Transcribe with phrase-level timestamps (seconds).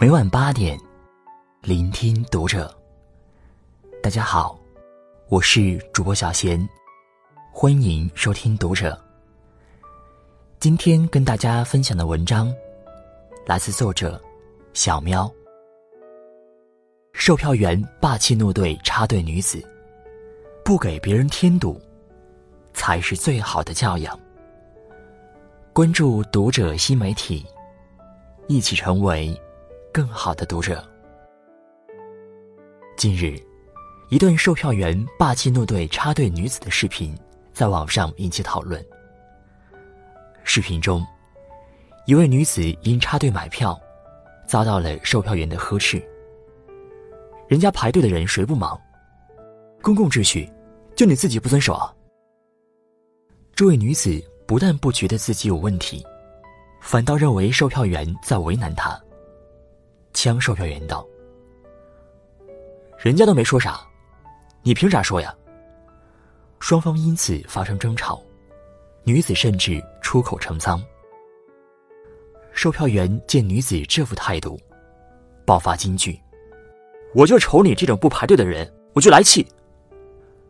[0.00, 0.78] 每晚八点，
[1.60, 2.72] 聆听读者。
[4.00, 4.56] 大家好，
[5.28, 6.68] 我是主播小贤，
[7.50, 8.96] 欢迎收听读者。
[10.60, 12.54] 今天跟大家分享的文章
[13.44, 14.22] 来自作者
[14.72, 15.28] 小喵。
[17.12, 19.60] 售票员霸气怒对插队女子，
[20.64, 21.76] 不给别人添堵，
[22.72, 24.16] 才是最好的教养。
[25.72, 27.44] 关注读者新媒体，
[28.46, 29.36] 一起成为。
[29.92, 30.86] 更好的读者。
[32.96, 33.40] 近日，
[34.10, 37.16] 一段售票员霸气怒对插队女子的视频
[37.52, 38.84] 在网上引起讨论。
[40.44, 41.04] 视频中，
[42.06, 43.78] 一位女子因插队买票，
[44.46, 46.02] 遭到了售票员的呵斥。
[47.48, 48.78] 人家排队的人谁不忙？
[49.80, 50.50] 公共秩序，
[50.96, 51.94] 就你自己不遵守啊！
[53.54, 56.04] 这位女子不但不觉得自己有问题，
[56.80, 59.00] 反倒认为售票员在为难她。
[60.12, 61.06] 枪售票员道
[62.98, 63.80] ：“人家都没说啥，
[64.62, 65.34] 你凭啥说呀？”
[66.58, 68.20] 双方因此发生争吵，
[69.04, 70.82] 女子甚至出口成脏。
[72.52, 74.58] 售票员见女子这副态度，
[75.46, 76.20] 爆发金句
[77.14, 79.46] ：“我就瞅你这种不排队的人，我就来气！”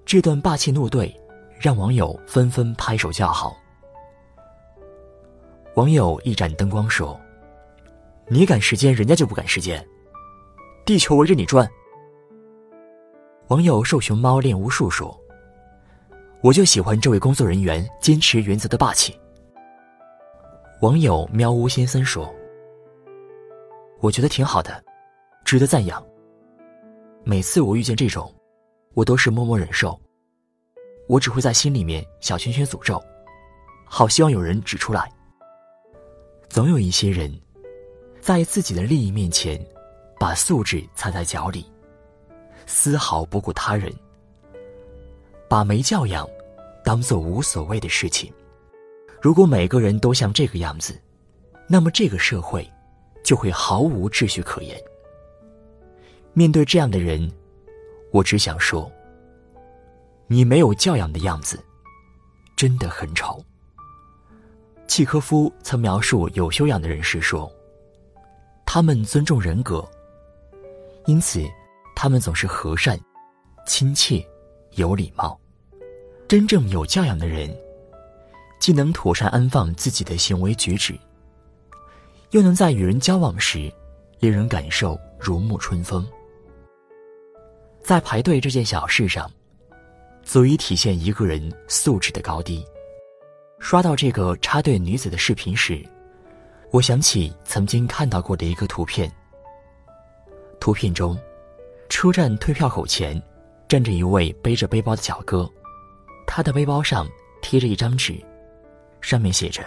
[0.07, 1.15] 这段霸气怒对，
[1.61, 3.55] 让网友纷纷拍手叫好。
[5.75, 7.21] 网友一盏灯光说。
[8.31, 9.83] 你赶时间，人家就不赶时间。
[10.85, 11.67] 地球围着你转。
[13.49, 15.19] 网友瘦熊猫练巫术说
[16.45, 19.19] ：“我就喜欢这位工作人员坚持原则的霸气。”
[20.83, 22.31] 网友喵呜先生说
[24.01, 24.85] ：“我觉得挺好的，
[25.43, 26.05] 值得赞扬。
[27.25, 28.31] 每次我遇见这种，
[28.93, 29.99] 我都是默默忍受，
[31.09, 33.03] 我只会在心里面小圈圈诅咒，
[33.87, 35.11] 好希望有人指出来。
[36.51, 37.35] 总有一些人。”
[38.29, 39.59] 在自己的利益面前，
[40.21, 41.65] 把素质踩在脚里，
[42.67, 43.91] 丝毫不顾他人，
[45.49, 46.29] 把没教养
[46.85, 48.31] 当做无所谓的事情。
[49.23, 51.01] 如果每个人都像这个样子，
[51.67, 52.71] 那么这个社会
[53.25, 54.79] 就会毫无秩序可言。
[56.35, 57.33] 面对这样的人，
[58.13, 58.93] 我只想说：
[60.27, 61.59] 你没有教养的样子，
[62.59, 63.43] 真的很丑。
[64.87, 67.51] 契科夫曾描述有修养的人时说。
[68.71, 69.83] 他们尊重人格，
[71.07, 71.43] 因此，
[71.97, 73.01] 他们总是和善、
[73.67, 74.23] 亲切、
[74.73, 75.41] 有礼貌。
[76.29, 77.51] 真正有教养的人，
[78.61, 80.95] 既能妥善安放自己的行为举止，
[82.33, 83.73] 又能在与人交往时，
[84.21, 86.07] 令人感受如沐春风。
[87.83, 89.31] 在排队这件小事上，
[90.23, 92.63] 足以体现一个人素质的高低。
[93.59, 95.83] 刷到这个插队女子的视频时。
[96.71, 99.11] 我想起曾经看到过的一个图片。
[100.61, 101.19] 图片中，
[101.89, 103.21] 车站退票口前
[103.67, 105.51] 站着一位背着背包的小哥，
[106.27, 107.09] 他的背包上
[107.41, 108.15] 贴着一张纸，
[109.01, 109.65] 上面写着：“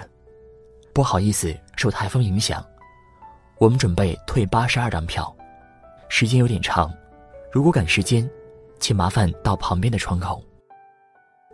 [0.94, 2.64] 不好意思，受台风影响，
[3.58, 5.36] 我们准备退八十二张票，
[6.08, 6.94] 时间有点长，
[7.52, 8.30] 如果赶时间，
[8.80, 10.44] 请麻烦到旁边的窗口。”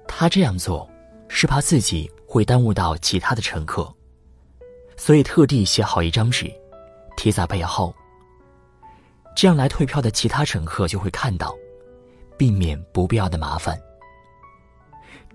[0.05, 0.89] 他这样做，
[1.29, 3.93] 是怕自己会耽误到其他的乘客。
[4.97, 6.51] 所以特地写好一张纸，
[7.15, 7.93] 贴在背后。
[9.35, 11.55] 这样来退票的其他乘客就会看到，
[12.35, 13.79] 避免不必要的麻烦。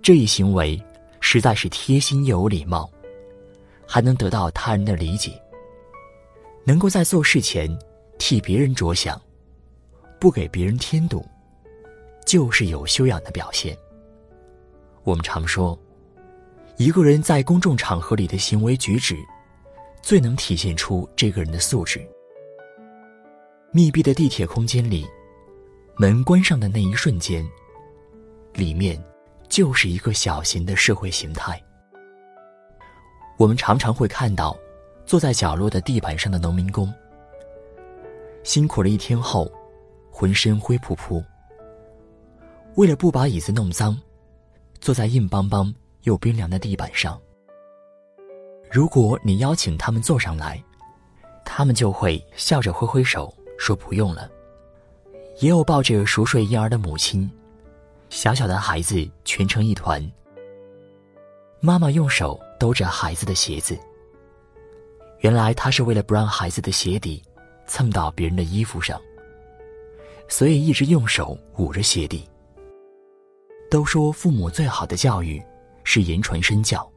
[0.03, 0.83] 这一行为
[1.21, 2.91] 实在是贴心又有礼貌，
[3.87, 5.41] 还能得到他人的理解。
[6.65, 7.71] 能够在做事前
[8.19, 9.21] 替别人着想，
[10.19, 11.25] 不给别人添堵，
[12.27, 13.77] 就是有修养的表现。
[15.05, 15.79] 我们常说，
[16.77, 19.17] 一个人在公众场合里的行为举止。
[20.03, 22.05] 最能体现出这个人的素质。
[23.71, 25.07] 密闭的地铁空间里，
[25.97, 27.49] 门关上的那一瞬间，
[28.53, 29.03] 里面
[29.49, 31.63] 就是一个小型的社会形态。
[33.39, 34.55] 我们常常会看到，
[35.07, 36.93] 坐在角落的地板上的农民工，
[38.43, 39.51] 辛苦了一天后，
[40.11, 41.25] 浑身灰扑扑。
[42.75, 43.99] 为了不把椅子弄脏，
[44.81, 47.19] 坐在硬邦邦又冰凉的地板上。
[48.73, 50.59] 如果你邀请他们坐上来，
[51.45, 54.31] 他们就会笑着挥挥手说不用了。
[55.41, 57.31] 也有抱着熟睡婴儿的母亲，
[58.09, 60.11] 小小的孩子蜷成一团，
[61.61, 63.79] 妈妈用手兜着孩子的鞋子。
[65.19, 67.23] 原来他是为了不让孩子的鞋底
[67.67, 68.99] 蹭到别人的衣服上，
[70.29, 72.27] 所以一直用手捂着鞋底。
[73.71, 75.43] 都说父母最好的教育
[75.85, 76.91] 是言传身教。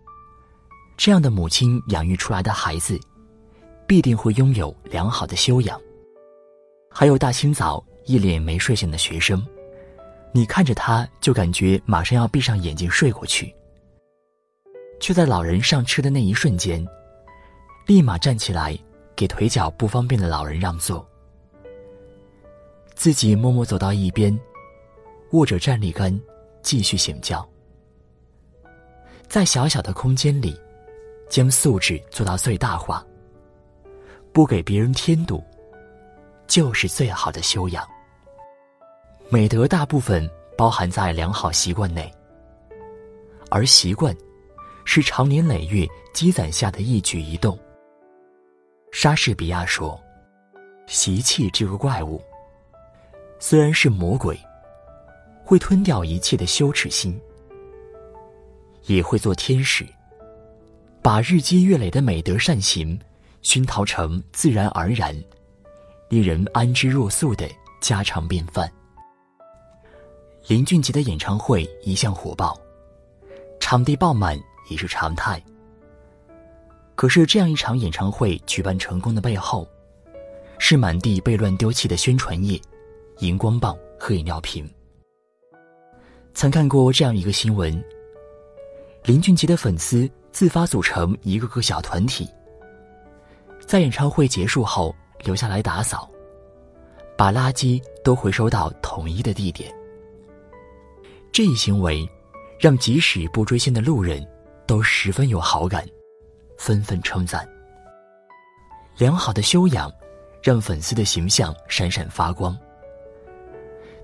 [0.97, 2.99] 这样的母亲养育出来的孩子，
[3.85, 5.79] 必定会拥有良好的修养。
[6.89, 9.45] 还有大清早一脸没睡醒的学生，
[10.31, 13.53] 你看着他就感觉马上要闭上眼睛睡过去，
[14.99, 16.85] 却在老人上车的那一瞬间，
[17.85, 18.77] 立马站起来
[19.15, 21.05] 给腿脚不方便的老人让座，
[22.95, 24.37] 自己默默走到一边，
[25.31, 26.17] 握着站立杆
[26.61, 27.45] 继续醒觉，
[29.27, 30.57] 在小小的空间里，
[31.29, 33.05] 将素质做到最大化，
[34.31, 35.43] 不给别人添堵。
[36.47, 37.83] 就是最好的修养。
[39.29, 42.13] 美德大部分包含在良好习惯内，
[43.49, 44.15] 而习惯
[44.85, 47.57] 是长年累月积攒下的一举一动。
[48.91, 49.99] 莎士比亚说
[50.85, 52.21] ：“习气这个怪物，
[53.39, 54.39] 虽然是魔鬼，
[55.43, 57.19] 会吞掉一切的羞耻心，
[58.83, 59.83] 也会做天使，
[61.05, 62.99] 把日积月累的美德善行
[63.43, 65.15] 熏陶成自然而然。”
[66.09, 67.47] 令人安之若素的
[67.79, 68.71] 家常便饭。
[70.47, 72.59] 林俊杰的演唱会一向火爆，
[73.59, 74.35] 场地爆满
[74.67, 75.39] 也是常态。
[76.95, 79.67] 可是，这样一场演唱会举办成功的背后，
[80.57, 82.59] 是满地被乱丢弃的宣传页、
[83.19, 84.67] 荧光棒和饮料瓶。
[86.33, 87.83] 曾看过这样一个新闻：
[89.03, 92.29] 林俊杰的粉丝自发组成一个个小团体，
[93.65, 94.93] 在演唱会结束后。
[95.23, 96.07] 留下来打扫，
[97.17, 99.73] 把垃圾都回收到统一的地点。
[101.31, 102.07] 这一行为，
[102.59, 104.23] 让即使不追星的路人
[104.67, 105.83] 都十分有好感，
[106.59, 107.47] 纷纷称赞。
[108.97, 109.91] 良好的修养，
[110.43, 112.55] 让粉丝的形象闪闪发光。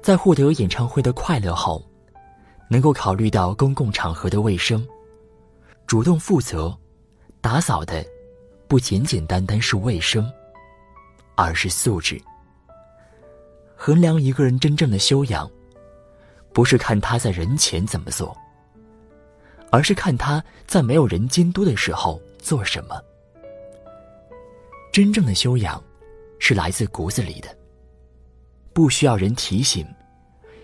[0.02, 1.86] 在获得演唱会的快乐后，
[2.68, 4.88] 能够考虑到公共场合的卫生，
[5.92, 6.74] 主动负责，
[7.42, 8.02] 打扫的
[8.66, 10.32] 不简简单单是卫生。
[11.36, 12.18] 而是素质。
[13.76, 15.52] 衡量一个人真正的修养，
[16.54, 18.34] 不是看他在人前怎么做，
[19.70, 22.96] 而是看他在没有人监督的时候做什么。
[24.94, 25.84] 真正的修养，
[26.40, 27.50] 是来自骨子里的，
[28.72, 29.86] 不需要人提醒，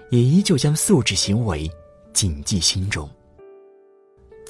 [0.09, 1.69] 也依旧将素质行为
[2.13, 3.09] 谨记心中。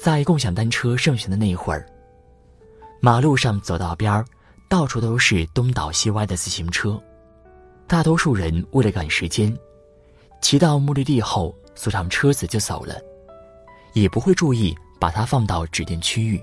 [0.00, 1.86] 在共享单车盛行的那一会儿，
[3.00, 4.24] 马路上走道边儿。
[4.70, 7.02] 到处都是东倒西歪的自行车，
[7.86, 9.56] 大多数人为了赶时间，
[10.42, 13.00] 骑到目的地后锁上车子就走了，
[13.94, 16.38] 也不会注意把它放到指定区域。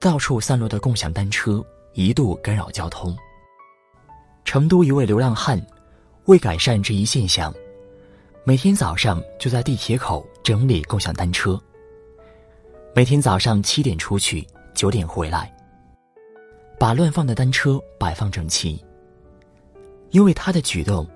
[0.00, 1.62] 到处散落的共享单车
[1.92, 3.14] 一度干扰交通。
[4.46, 5.60] 成都一位流浪汉，
[6.24, 7.52] 为改善这一现象，
[8.42, 11.62] 每天早上就在地铁口整理共享单车。
[12.94, 15.54] 每天早上七点出去，九点回来。
[16.78, 18.82] 把乱放的单车摆放整齐。
[20.10, 21.06] 因为他的举动，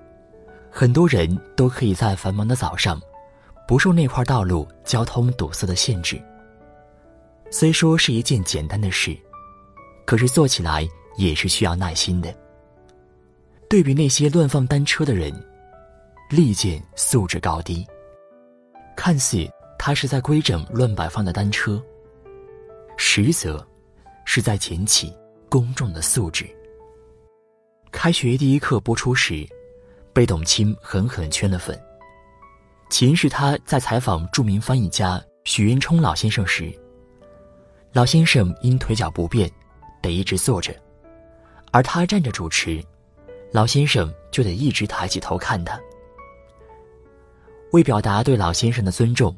[0.69, 3.01] 很多人都可以在繁忙的早上，
[3.67, 6.21] 不受那块道路交通堵塞的限制。
[7.49, 9.17] 虽说是一件简单的事，
[10.05, 10.87] 可是做起来
[11.17, 12.33] 也是需要耐心的。
[13.67, 15.33] 对比那些乱放单车的人，
[16.29, 17.85] 立见素质高低。
[18.95, 19.49] 看似
[19.85, 21.83] 他是在规整乱摆放的单车，
[22.95, 23.67] 实则
[24.23, 25.13] 是在捡起。
[25.49, 26.47] 公众的素质。
[27.91, 29.45] 开学第一课播出时，
[30.13, 31.77] 被董卿狠狠圈了粉。
[32.89, 36.73] 起因是他在采访著名翻译家许渊冲老先生时，
[37.91, 39.51] 老先生因腿脚不便，
[40.01, 40.73] 得一直坐着，
[41.73, 42.81] 而他站着主持，
[43.51, 45.77] 老先生就得一直抬起头看他。
[47.73, 49.35] 为表达对老先生的尊重，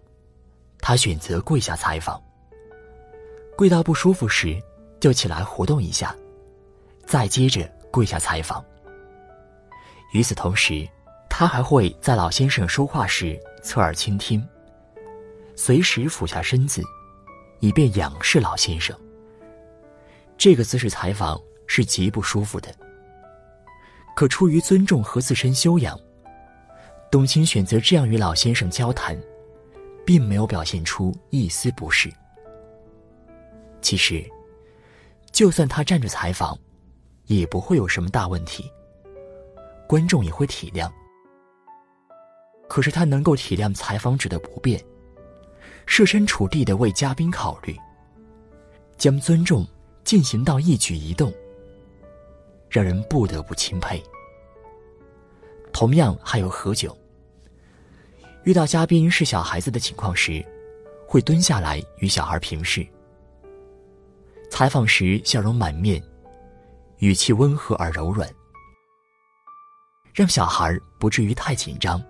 [0.88, 2.22] 他选择跪下采访。
[3.58, 4.62] 跪到不舒服时。
[4.98, 6.16] 就起来活动一下，
[7.06, 8.64] 再接着跪下采访。
[10.14, 10.88] 与此同时，
[11.30, 14.44] 他还会在老先生说话时侧耳倾听，
[15.56, 16.82] 随时俯下身子，
[17.60, 18.98] 以便仰视老先生。
[20.38, 22.74] 这个姿势采访是极不舒服的。
[24.16, 26.00] 可出于尊重和自身修养，
[27.12, 29.16] 董卿选择这样与老先生交谈，
[30.06, 32.12] 并没有表现出一丝不适。
[33.82, 34.24] 其实。
[35.32, 36.58] 就算他站着采访，
[37.26, 38.72] 也不会有什么大问题。
[39.86, 40.90] 观众也会体谅。
[42.70, 44.82] 可是他能够体谅采访者的不便，
[45.86, 47.78] 设身处地的为嘉宾考虑，
[48.96, 49.68] 将尊重
[50.06, 51.34] 进行到一举一动，
[52.70, 54.02] 让人不得不钦佩。
[55.74, 56.96] 同样还有何炅。
[58.46, 60.46] 遇到嘉宾是小孩子的情况时，
[61.08, 62.86] 会蹲下来与小孩平视。
[64.52, 66.02] 采访时笑容满面，
[67.00, 68.30] 语气温和而柔软。
[70.14, 72.02] 让小孩不至于太紧张，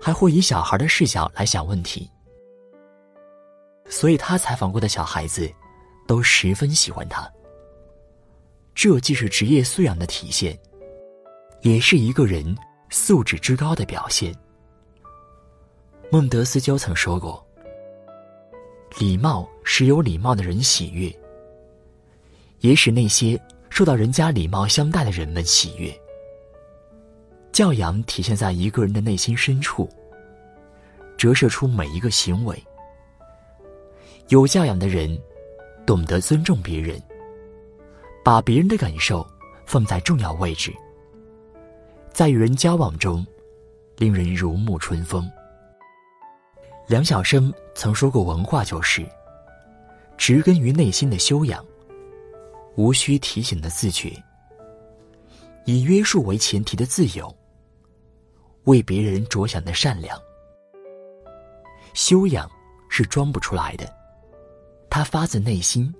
[0.00, 2.10] 还会以小孩的视角来想问题。
[3.88, 5.48] 所以他采访过的小孩子，
[6.08, 7.30] 都十分喜欢他。
[8.74, 10.58] 这既是职业素养的体现，
[11.62, 12.56] 也是一个人
[12.90, 14.34] 素质之高的表现。
[16.08, 17.44] 孟德斯鸠曾说过
[19.00, 21.12] ：“礼貌使有礼貌的人喜悦，
[22.60, 25.92] 也使那些受到人家礼貌相待的人们喜悦。”
[27.50, 29.90] 教养体现在一个人的内心深处，
[31.16, 32.56] 折射出每一个行为。
[34.28, 35.18] 有教养的人，
[35.84, 37.02] 懂得尊重别人，
[38.24, 39.26] 把别人的感受
[39.64, 40.72] 放在重要位置，
[42.12, 43.26] 在与人交往中，
[43.96, 45.28] 令人如沐春风。
[46.86, 49.04] 梁晓声曾说过：“文化就是
[50.16, 51.64] 植根于内心的修养，
[52.76, 54.12] 无需提醒的自觉，
[55.64, 57.34] 以约束为前提的自由，
[58.64, 60.16] 为别人着想的善良。
[61.92, 62.48] 修养
[62.88, 63.92] 是装不出来的。”
[64.88, 65.92] 它发自内心，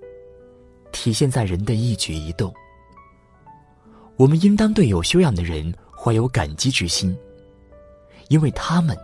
[0.93, 2.55] 体现在人的一举一动。
[4.17, 7.15] 我们应当对有修养的人怀有感激之心，
[8.29, 8.97] 因为他们，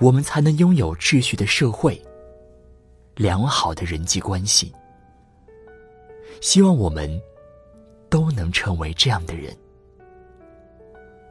[0.00, 2.00] 我们才能拥有秩序的社会、
[3.16, 4.72] 良好的人际关系。
[6.40, 7.20] 希望我们
[8.08, 9.54] 都能成为这样的人。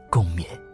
[0.08, 0.69] 共勉。